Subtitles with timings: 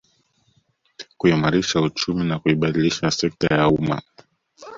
[1.17, 4.01] Kuimarisha uchumi na kuibadilisha sekta ya umma